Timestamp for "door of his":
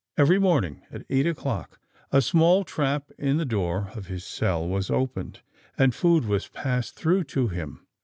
3.45-4.23